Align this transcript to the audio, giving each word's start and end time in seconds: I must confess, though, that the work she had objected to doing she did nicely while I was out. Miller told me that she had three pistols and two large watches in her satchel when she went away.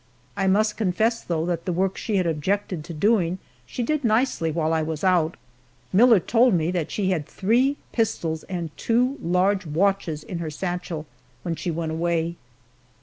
I 0.35 0.47
must 0.47 0.77
confess, 0.77 1.21
though, 1.21 1.45
that 1.45 1.65
the 1.65 1.71
work 1.71 1.95
she 1.95 2.15
had 2.15 2.25
objected 2.25 2.83
to 2.85 2.91
doing 2.95 3.37
she 3.67 3.83
did 3.83 4.03
nicely 4.03 4.49
while 4.49 4.73
I 4.73 4.81
was 4.81 5.03
out. 5.03 5.37
Miller 5.93 6.19
told 6.19 6.55
me 6.55 6.71
that 6.71 6.89
she 6.89 7.11
had 7.11 7.27
three 7.27 7.77
pistols 7.91 8.41
and 8.45 8.75
two 8.77 9.19
large 9.21 9.67
watches 9.67 10.23
in 10.23 10.39
her 10.39 10.49
satchel 10.49 11.05
when 11.43 11.53
she 11.53 11.69
went 11.69 11.91
away. 11.91 12.35